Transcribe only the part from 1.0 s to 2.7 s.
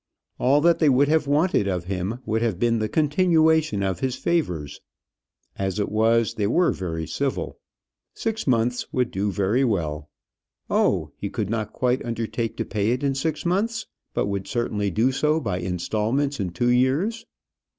have wanted of him would have